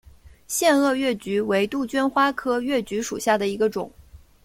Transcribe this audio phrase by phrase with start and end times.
[0.47, 3.91] 腺萼越桔为杜鹃花科越桔属下的一个种。